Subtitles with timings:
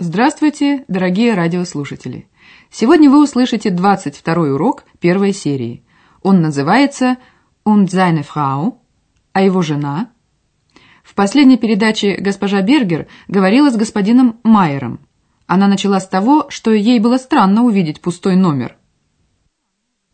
[0.00, 2.28] Здравствуйте, дорогие радиослушатели!
[2.70, 5.82] Сегодня вы услышите 22 урок первой серии.
[6.22, 7.16] Он называется
[7.64, 8.78] «Und seine Frau»,
[9.32, 10.12] а его жена.
[11.02, 15.00] В последней передаче госпожа Бергер говорила с господином Майером.
[15.48, 18.76] Она начала с того, что ей было странно увидеть пустой номер.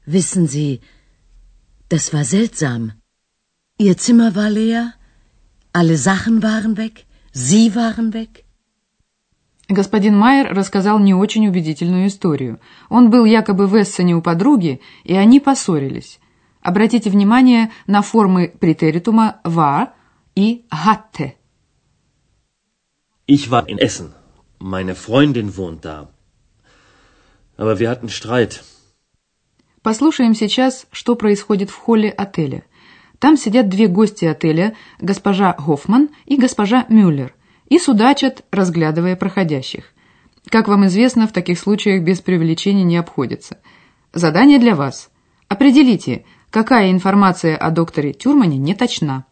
[0.07, 0.81] Wissen Sie,
[1.91, 2.93] das war seltsam.
[3.79, 4.95] Ihr Zimmer war leer,
[5.73, 8.44] alle Sachen waren weg, Sie waren weg.
[9.69, 12.61] Господин Майер рассказал не очень убедительную историю.
[12.91, 16.21] Он был якобы в Эссене у подруги, и они поссорились.
[16.61, 19.89] Обратите внимание на формы претеритума «war»
[20.35, 21.33] и «hatte».
[23.27, 24.13] Ich war in Essen.
[24.61, 26.11] Meine Freundin wohnt da.
[27.57, 28.63] Aber wir hatten Streit.
[29.83, 32.65] Послушаем сейчас, что происходит в холле отеля.
[33.19, 37.35] Там сидят две гости отеля, госпожа Гофман и госпожа Мюллер–
[37.69, 39.85] и судачат, разглядывая проходящих.
[40.49, 43.59] Как вам известно, в таких случаях без привлечения не обходится.
[44.13, 45.11] Задание для вас.
[45.49, 49.27] Определите, какая информация о докторе Тюрмане не точна.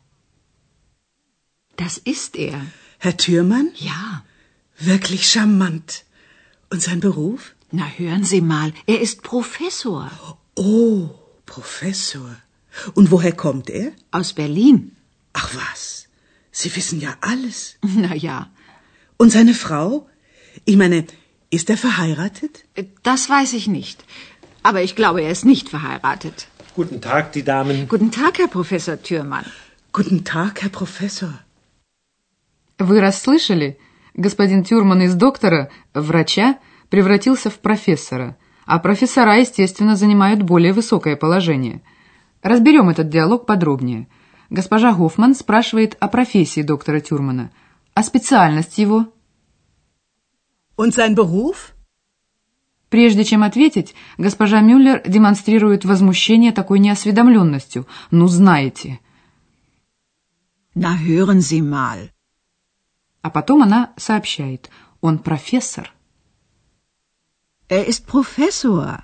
[1.76, 2.60] Das ist er.
[2.98, 3.70] Herr Thürmann?
[3.76, 4.24] Ja.
[4.78, 6.04] Wirklich charmant.
[6.70, 7.54] Und sein Beruf?
[7.70, 10.10] Na, hören Sie mal, er ist Professor.
[10.54, 11.10] Oh,
[11.46, 12.36] Professor.
[12.94, 13.92] Und woher kommt er?
[14.10, 14.96] Aus Berlin.
[15.32, 16.01] Ach was.
[16.59, 17.77] Sie wissen ja alles.
[17.81, 18.37] Na ja.
[19.17, 20.07] Und seine Frau?
[20.65, 21.05] Ich meine,
[21.49, 22.53] ist er verheiratet?
[23.03, 24.03] Das weiß ich nicht.
[24.63, 26.47] Aber ich glaube, er ist nicht verheiratet.
[26.75, 27.87] Guten Tag, die Damen.
[27.87, 29.45] Guten Tag, Herr Professor Thürmann.
[29.93, 31.33] Guten Tag, Herr Professor.
[32.79, 33.77] Вы расслышали?
[34.15, 38.35] Господин Тюрман из доктора, врача, превратился в профессора,
[38.65, 41.81] а профессора, естественно, занимают более высокое положение.
[42.41, 44.17] Разберем этот диалог подробнее –
[44.52, 47.50] Госпожа Гофман спрашивает о профессии доктора Тюрмана,
[47.94, 49.10] о специальности его.
[50.76, 51.72] Und sein Beruf?
[52.90, 57.86] Прежде чем ответить, госпожа Мюллер демонстрирует возмущение такой неосведомленностью.
[58.10, 59.00] Ну, знаете.
[60.74, 62.10] Na, hören Sie mal.
[63.22, 64.68] А потом она сообщает.
[65.00, 65.94] Он профессор.
[67.70, 69.00] Er ist Professor.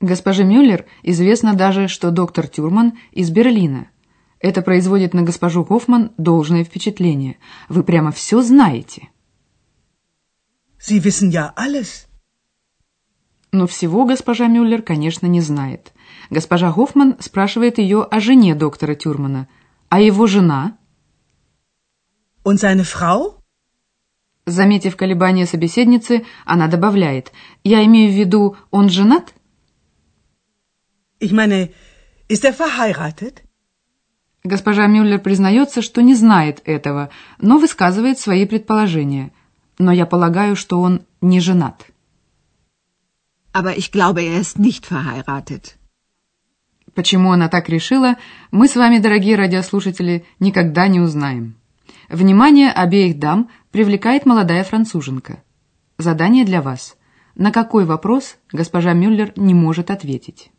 [0.00, 3.88] Госпоже Мюллер известно даже, что доктор Тюрман из Берлина–
[4.40, 7.38] это производит на госпожу Гофман должное впечатление.
[7.68, 9.08] Вы прямо все знаете.
[10.78, 12.06] Sie wissen ja alles.
[13.52, 15.92] Но всего госпожа Мюллер, конечно, не знает.
[16.30, 19.48] Госпожа Гофман спрашивает ее о жене доктора Тюрмана.
[19.88, 20.76] А его жена?
[22.44, 23.40] Und seine Frau?
[24.44, 27.32] Заметив колебания собеседницы, она добавляет.
[27.64, 29.34] Я имею в виду, он женат?
[31.18, 31.72] Ich meine,
[32.28, 33.45] ist er verheiratet?
[34.46, 39.32] Госпожа Мюллер признается, что не знает этого, но высказывает свои предположения.
[39.76, 41.86] Но я полагаю, что он не женат.
[43.52, 45.74] Aber ich glaube, er ist nicht verheiratet.
[46.94, 48.16] Почему она так решила,
[48.52, 51.56] мы с вами, дорогие радиослушатели, никогда не узнаем.
[52.08, 55.42] Внимание обеих дам привлекает молодая француженка.
[55.98, 56.96] Задание для вас.
[57.34, 60.52] На какой вопрос госпожа Мюллер не может ответить?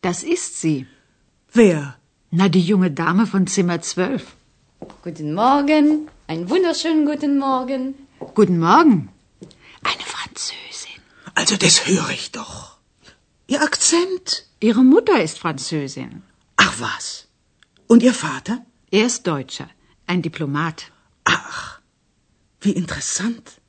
[0.00, 0.86] Das ist sie.
[1.52, 1.97] Wer?
[2.30, 4.36] Na, die junge Dame von Zimmer 12.
[5.02, 7.94] Guten Morgen, einen wunderschönen guten Morgen.
[8.34, 9.08] Guten Morgen.
[9.82, 11.00] Eine Französin.
[11.34, 12.76] Also das höre ich doch.
[13.46, 14.44] Ihr Akzent?
[14.60, 16.22] Ihre Mutter ist Französin.
[16.56, 17.28] Ach was.
[17.86, 18.62] Und Ihr Vater?
[18.90, 19.70] Er ist Deutscher,
[20.06, 20.92] ein Diplomat.
[21.24, 21.80] Ach,
[22.60, 23.60] wie interessant.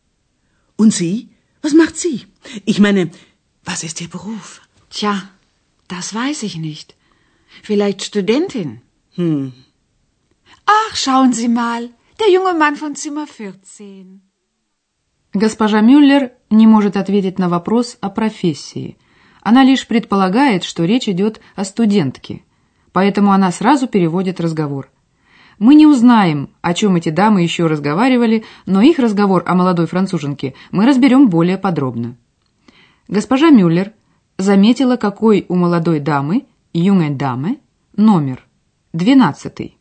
[0.76, 1.30] Und Sie?
[1.62, 2.26] Was macht sie?
[2.66, 3.12] Ich meine,
[3.64, 4.62] was ist Ihr Beruf?
[4.90, 5.30] Tja,
[5.88, 6.96] das weiß ich nicht.
[7.64, 8.82] Vielleicht Studentin?
[9.16, 9.54] Hm.
[10.66, 14.22] Ach, schauen Sie mal, der junge Mann von Zimmer 14.
[15.34, 18.98] Госпожа Мюллер не может ответить на вопрос о профессии.
[19.42, 22.44] Она лишь предполагает, что речь идет о студентке.
[22.92, 24.90] Поэтому она сразу переводит разговор.
[25.60, 30.56] Мы не узнаем, о чем эти дамы еще разговаривали, но их разговор о молодой француженке
[30.72, 32.16] мы разберем более подробно.
[33.08, 33.92] Госпожа Мюллер
[34.38, 37.60] заметила, какой у молодой дамы junge Dame,
[37.96, 38.46] номер
[38.94, 39.78] двенадцатый.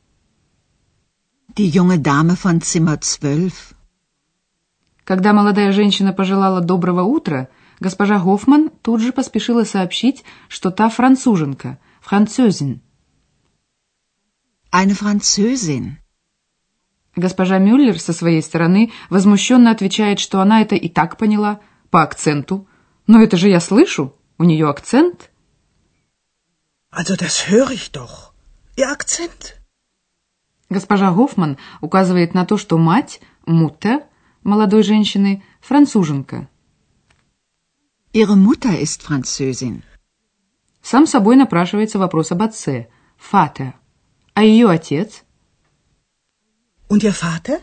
[1.56, 3.74] Die junge Dame von Zimmer 12.
[5.04, 7.48] Когда молодая женщина пожелала доброго утра,
[7.80, 12.80] госпожа Гофман тут же поспешила сообщить, что та француженка, французин.
[14.70, 15.96] Eine Französin.
[17.16, 21.60] Госпожа Мюллер со своей стороны возмущенно отвечает, что она это и так поняла,
[21.90, 22.68] по акценту.
[23.06, 25.30] Но это же я слышу, у нее акцент.
[26.90, 28.32] Also das höre ich doch.
[28.76, 29.54] Ihr Akzent.
[30.70, 34.06] Госпожа Гофман указывает на то, что мать, Мутта,
[34.42, 36.48] молодой женщины, француженка.
[38.12, 39.82] Ihre Mutter ist Französin.
[40.82, 42.88] Сам собой напрашивается вопрос об отце,
[43.18, 43.74] Фата.
[44.34, 45.24] А ее отец?
[46.88, 47.60] Und Ihr Vater?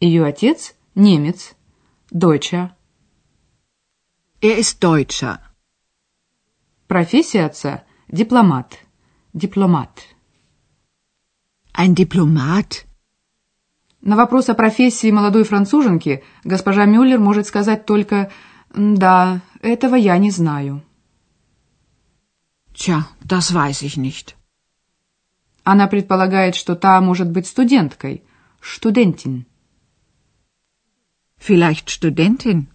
[0.00, 1.54] Ее отец– немец,
[2.10, 2.74] Deutscher.
[4.40, 5.40] Er ist Deutscher.
[6.94, 8.78] Профессия отца– дипломат,
[9.32, 10.00] дипломат.
[11.76, 12.84] Ein Diplomat.
[14.00, 18.30] На вопрос о профессии молодой француженки госпожа Мюллер может сказать только
[18.72, 20.84] «Да, этого я не знаю».
[22.72, 24.36] Tja, das weiß ich nicht.
[25.64, 28.22] Она предполагает, что та может быть студенткой,
[28.60, 29.46] студентин.
[31.40, 32.68] Vielleicht Studentin.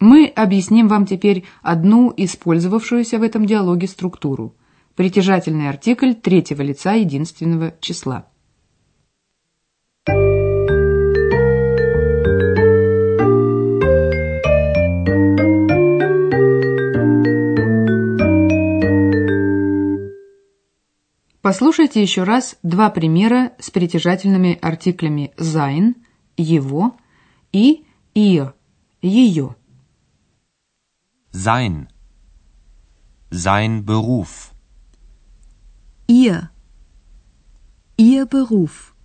[0.00, 4.56] Мы объясним вам теперь одну использовавшуюся в этом диалоге структуру.
[4.96, 8.26] Притяжательный артикль третьего лица единственного числа.
[21.42, 25.94] Послушайте еще раз два примера с притяжательными артиклями sein,
[26.36, 26.96] его
[27.52, 28.52] и ihr,
[29.02, 29.56] ее.
[31.32, 31.88] Sein.
[33.30, 34.52] Sein Beruf.
[36.08, 36.50] Ihr.
[37.96, 38.96] Ihr Beruf.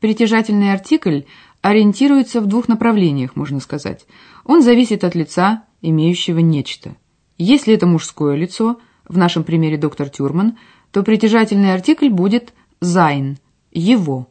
[0.00, 1.24] Притяжательный артикль
[1.60, 4.06] ориентируется в двух направлениях, можно сказать.
[4.46, 6.96] Он зависит от лица, имеющего нечто.
[7.36, 10.56] Если это мужское лицо, в нашем примере доктор Тюрман,
[10.90, 13.36] то притяжательный артикль будет sein,
[13.70, 14.30] его.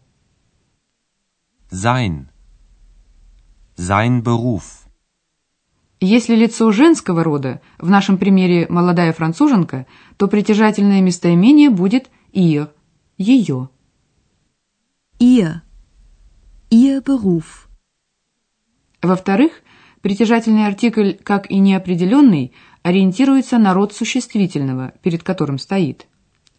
[1.70, 2.30] Sein.
[3.78, 4.89] Sein Beruf.
[6.02, 9.86] Если лицо женского рода, в нашем примере молодая француженка,
[10.16, 12.70] то притяжательное местоимение будет ihr,
[13.18, 13.70] ее.
[15.20, 15.62] Ihr.
[16.72, 17.68] Ihr Beruf.
[19.02, 19.62] Во-вторых,
[20.02, 26.08] притяжательный артикль, как и неопределенный, ориентируется на род существительного, перед которым стоит.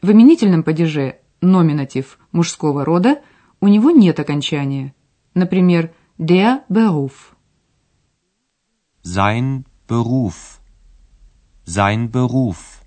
[0.02, 3.22] В именительном падеже номинатив мужского рода
[3.60, 4.94] у него нет окончания.
[5.32, 7.12] Например, der Beruf.
[9.02, 10.60] Sein Beruf.
[11.64, 12.84] Sein Beruf.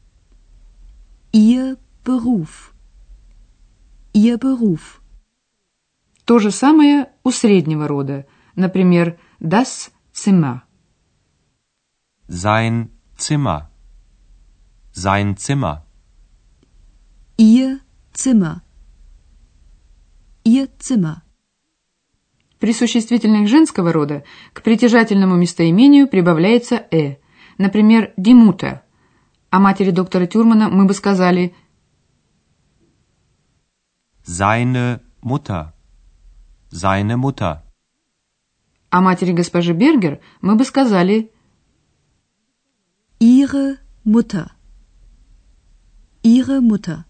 [1.31, 2.73] Ihr Beruf.
[4.13, 5.01] Ihr Beruf.
[6.25, 8.25] То же самое у среднего рода.
[8.55, 10.63] Например, das Zimmer.
[12.27, 13.71] Sein Zimmer.
[14.91, 15.85] Sein Zimmer.
[17.37, 17.79] Ihr
[18.13, 18.61] Zimmer.
[20.43, 21.23] Ihr Zimmer.
[22.63, 24.23] При существительных женского рода
[24.53, 27.17] к притяжательному местоимению прибавляется «э».
[27.57, 28.79] Например, «die Mutter».
[29.49, 31.53] О матери доктора Тюрмана мы бы сказали
[34.23, 35.73] Seine Mutter.
[36.71, 37.57] Seine Mutter.
[38.91, 41.33] О матери госпожи Бергер мы бы сказали
[43.19, 44.51] Ihre Mutter.
[46.23, 47.03] Ihre Mutter.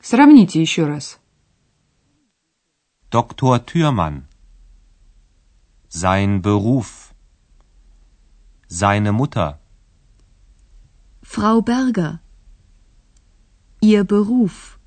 [0.00, 1.20] Сравните еще раз.
[3.08, 3.64] Dr.
[3.64, 4.24] Thürmann.
[5.94, 7.12] Sein Beruf.
[8.66, 9.60] Seine Mutter.
[11.22, 12.20] Frau Berger.
[13.82, 14.78] Ihr Beruf.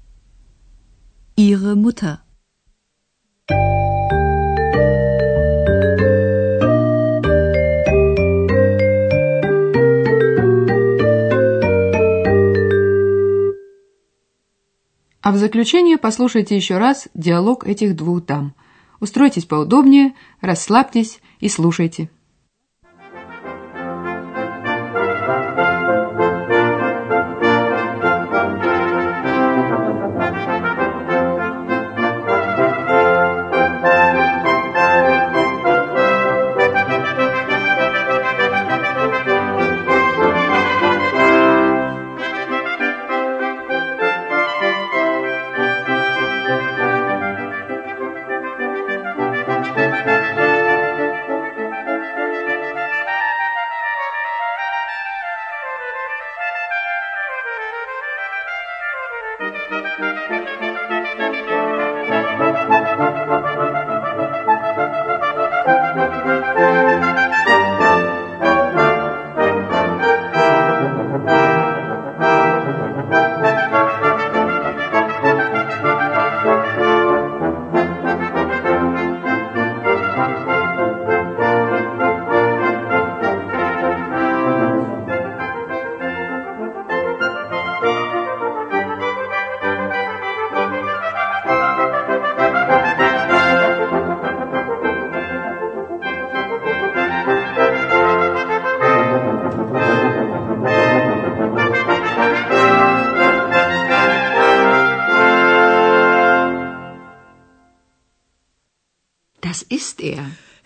[1.36, 2.22] Ihre Mutter.
[15.22, 18.56] А в заключение послушайте еще раз диалог этих двух дам.
[19.06, 22.10] Устройтесь поудобнее, расслабьтесь и слушайте.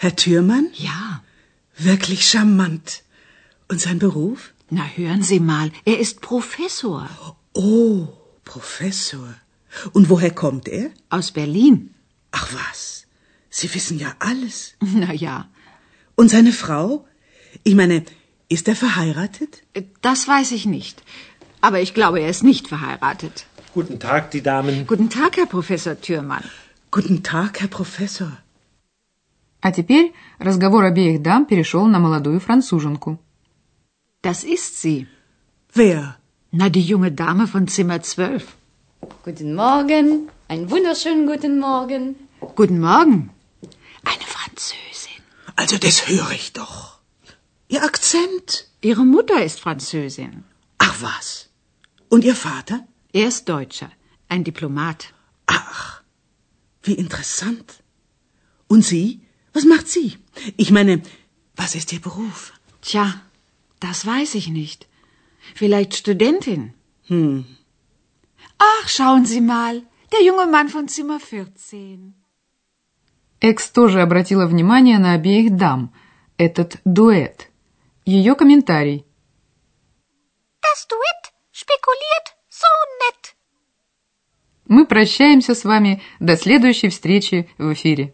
[0.02, 0.68] Herr Thürmann?
[0.76, 1.22] Ja.
[1.78, 3.04] Wirklich charmant.
[3.68, 4.54] Und sein Beruf?
[4.70, 7.10] Na, hören Sie mal, er ist Professor.
[7.54, 8.08] Oh,
[8.46, 9.28] Professor.
[9.92, 10.90] Und woher kommt er?
[11.10, 11.94] Aus Berlin.
[12.32, 13.08] Ach was,
[13.50, 14.76] Sie wissen ja alles.
[14.80, 15.50] Na ja.
[16.16, 17.06] Und seine Frau?
[17.64, 18.06] Ich meine,
[18.48, 19.64] ist er verheiratet?
[20.02, 21.04] Das weiß ich nicht.
[21.60, 23.46] Aber ich glaube, er ist nicht verheiratet.
[23.74, 24.88] Guten Tag, die Damen.
[24.88, 26.46] Guten Tag, Herr Professor Thürmann.
[26.90, 28.32] Guten Tag, Herr Professor.
[29.61, 33.19] А теперь разговор обеих дам перешел на молодую француженку.
[34.23, 35.07] Das ist sie.
[35.75, 36.17] Wer?
[36.51, 38.57] Na, die junge Dame von Zimmer 12.
[39.25, 40.29] Guten Morgen.
[40.49, 42.17] Einen wunderschönen guten Morgen.
[42.55, 43.31] Guten Morgen.
[44.13, 45.21] Eine Französin.
[45.57, 46.99] Also das höre ich doch.
[47.69, 48.69] Ihr Akzent.
[48.83, 50.45] Ihre Mutter ist Französin.
[50.79, 51.49] Ach was.
[52.09, 52.87] Und Ihr Vater?
[53.13, 53.91] Er ist Deutscher.
[54.29, 55.01] Ein Diplomat.
[55.47, 56.03] Ach,
[56.83, 57.83] wie interessant.
[58.69, 59.21] Und Sie?
[59.60, 60.10] Was macht sie?
[60.56, 60.94] Ich meine,
[61.62, 62.54] was ist Ihr Beruf?
[62.82, 63.06] Tja,
[63.82, 64.88] das weiß ich nicht.
[65.54, 66.62] Vielleicht Studentin.
[67.10, 67.46] Hm.
[68.58, 69.76] Ach, schauen Sie mal,
[70.14, 72.14] der junge Mann von Zimmer 14.
[73.42, 75.94] Экс тоже обратила внимание на обеих дам,
[76.38, 77.50] этот дуэт.
[78.06, 79.04] Ее комментарий.
[80.68, 82.28] Das Duett spekuliert
[82.62, 83.36] so nett.
[84.68, 88.14] Мы прощаемся с вами до следующей встречи в эфире.